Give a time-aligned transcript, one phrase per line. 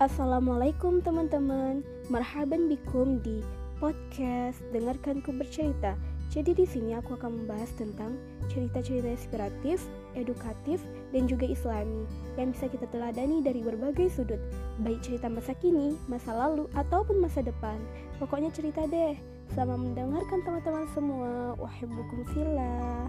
[0.00, 1.84] Assalamualaikum teman-teman.
[2.08, 3.44] Marhaban bikum di
[3.76, 5.92] podcast Dengarkanku Bercerita.
[6.32, 8.16] Jadi di sini aku akan membahas tentang
[8.48, 9.84] cerita-cerita inspiratif,
[10.16, 10.80] edukatif,
[11.12, 12.08] dan juga islami
[12.40, 14.40] yang bisa kita teladani dari berbagai sudut,
[14.80, 17.76] baik cerita masa kini, masa lalu, ataupun masa depan.
[18.16, 19.20] Pokoknya cerita deh.
[19.52, 21.60] Selamat mendengarkan teman-teman semua.
[21.60, 23.04] Wahai bukum silah.